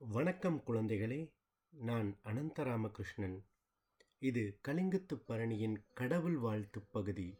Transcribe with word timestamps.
வணக்கம் 0.00 0.62
குழந்தைகளே 0.66 1.18
நான் 1.72 2.18
அனந்தராமகிருஷ்ணன் 2.24 3.34
இது 4.18 4.58
கலிங்கத்து 4.68 5.14
பரணியின் 5.26 5.76
கடவுள் 5.94 6.36
வாழ்த்து 6.36 6.80
பகுதி. 6.80 7.38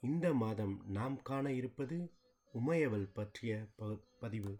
இந்த 0.00 0.34
மாதம் 0.34 0.82
நாம் 0.86 1.22
காண 1.22 1.52
இருப்பது 1.52 2.12
உமையவள் 2.54 3.08
பற்றிய 3.12 3.66
ப 3.76 3.88
பதிவு. 4.20 4.54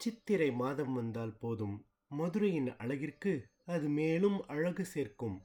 சித்திரை 0.00 0.50
மாதம் 0.52 0.92
வந்தால் 0.92 1.36
போதும் 1.38 1.86
மதுரையின் 2.08 2.76
அழகிற்கு 2.76 3.48
அது 3.64 3.88
மேலும் 3.88 4.46
அழகு 4.46 4.84
சேர்க்கும். 4.84 5.38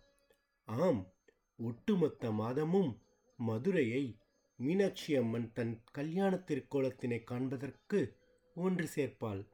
ஆம் 0.67 1.13
ஒட்டுமொத்த 1.57 2.31
மாதமும் 2.31 2.91
மதுரையை 3.39 4.19
மீனாட்சி 4.59 5.15
அம்மன் 5.15 5.51
தன் 5.51 5.83
கல்யாண 5.91 6.35
திருக்கோலத்தினை 6.35 7.23
காண்பதற்கு 7.23 8.19
ஒன்று 8.55 8.87
சேர்ப்பாள். 8.87 9.47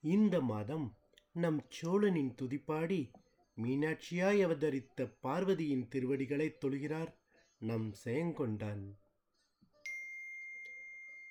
இந்த 0.00 0.40
மாதம் 0.40 0.96
நம் 1.32 1.66
சோழனின் 1.68 2.34
துதிப்பாடி 2.42 3.12
மீனாட்சியாய் 3.62 4.42
அவதரித்த 4.42 5.16
பார்வதியின் 5.20 5.88
திருவடிகளைத் 5.88 6.64
தொழுகிறார் 6.64 7.14
நம் 7.58 7.94
செயங்கொண்டான். 8.04 8.94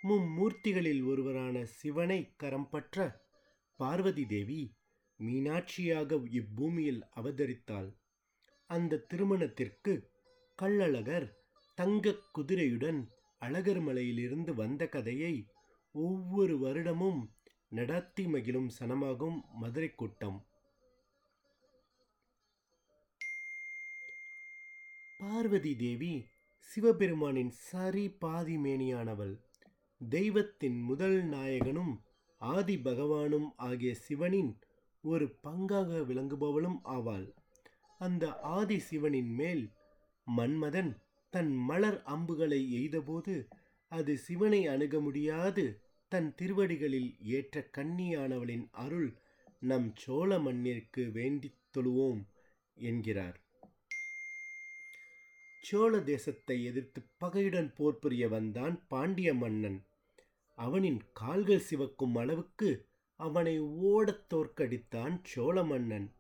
மும்மூர்த்திகளில் 0.04 1.06
ஒருவரான 1.06 1.66
சிவனை 1.66 2.34
கரம் 2.36 2.70
பற்ற 2.70 3.26
பார்வதி 3.76 4.26
தேவி 4.26 4.76
மீனாட்சியாக 5.20 6.24
இப்பூமியில் 6.28 7.02
அவதரித்தாள். 7.16 7.96
அந்த 8.66 8.98
திருமணத்திற்கு 8.98 10.12
கள்ளழகர் 10.62 11.34
தங்கக் 11.76 12.30
குதிரையுடன் 12.38 13.08
அழகர் 13.40 13.80
மலையிலிருந்து 13.80 14.54
வந்த 14.54 14.88
கதையை 14.88 15.48
ஒவ்வொரு 15.96 16.56
வருடமும் 16.58 17.22
நடத்தி 17.70 18.28
மகிழும் 18.28 18.70
சனமாகும் 18.80 19.38
மதுரை 19.54 19.96
கூட்டம். 19.96 20.46
பார்வதி 25.18 25.76
தேவி 25.76 26.26
சிவபெருமானின் 26.58 27.50
சரி 27.50 28.10
பாதி 28.10 28.58
மேனியானவள். 28.58 29.36
தெய்வத்தின் 30.10 30.82
முதல் 30.82 31.24
நாயகனும் 31.24 31.94
ஆதி 32.38 32.76
பகவானும் 32.78 33.50
ஆகிய 33.58 33.96
சிவனின் 33.96 34.60
ஒரு 35.04 35.38
பங்காக 35.44 36.00
விளங்குபவளும் 36.06 36.80
ஆவாள். 36.84 37.28
அந்த 37.98 38.40
ஆதி 38.40 38.80
சிவனின் 38.80 39.32
மேல் 39.32 39.72
மன்மதன் 40.38 40.92
தன் 41.34 41.56
மலர் 41.56 42.04
அம்புகளை 42.04 42.62
எய்தபோது 42.80 43.48
அது 43.90 44.18
சிவனை 44.18 44.68
அணுக 44.68 45.00
முடியாது. 45.00 45.80
தன் 46.08 46.36
திருவடிகளில் 46.36 47.18
ஏற்ற 47.22 47.70
கண்ணியானவளின் 47.78 48.68
அருள் 48.72 49.18
நம் 49.60 49.94
சோழ 49.96 50.40
மண்ணிற்கு 50.40 51.12
வேண்டித் 51.12 51.58
தொழுவோம் 51.78 52.26
என்கிறார். 52.76 53.40
சோழ 55.62 56.00
தேசத்தை 56.00 56.64
எதிர்த்து 56.64 57.02
பகையுடன் 57.18 57.76
போர் 57.76 58.00
புரிய 58.00 58.28
வந்தான் 58.28 58.88
பாண்டிய 58.88 59.34
மன்னன். 59.34 59.86
அவனின் 60.56 61.02
கால்கள் 61.14 61.60
சிவக்கும் 61.60 62.16
அளவுக்கு 62.16 62.88
அவனை 63.16 63.60
ஓடத் 63.60 64.34
தோற்கடித்தான் 64.34 65.20
சோழ 65.24 65.64
மன்னன். 65.64 66.14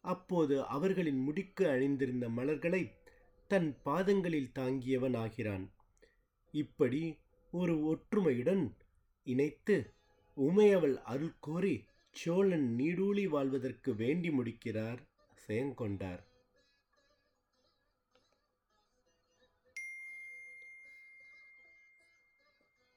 அப்போது 0.00 0.64
அவர்களின் 0.66 1.18
முடிக்கு 1.18 1.68
அணிந்திருந்த 1.68 2.28
மலர்களை 2.28 2.92
தன் 3.46 3.76
பாதங்களில் 3.82 4.50
தாங்கியவன் 4.54 5.16
ஆகிறான். 5.16 5.73
இப்படி 6.54 7.02
ஒரு 7.52 7.74
ஒற்றுமையுடன் 7.92 8.64
இணைத்து 9.26 9.76
உமையவள் 10.36 10.94
அருள் 11.04 11.34
கோரி 11.40 11.74
சோழன் 12.10 12.68
நீடூழி 12.78 13.24
வாழ்வதற்கு 13.28 13.94
வேண்டி 13.94 14.30
முடிக்கிறார் 14.30 15.00
செயங்கொண்டார் 15.46 16.22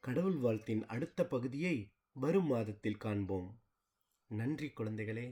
கடவுள் 0.04 0.38
வாழ்த்தின் 0.38 0.84
அடுத்த 0.86 1.26
பகுதியை 1.26 1.76
வரும் 2.14 2.46
மாதத்தில் 2.46 2.98
காண்போம். 2.98 3.50
நன்றி 4.30 4.68
குழந்தைகளே. 4.78 5.28